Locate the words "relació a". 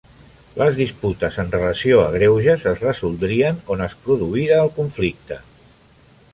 1.55-2.07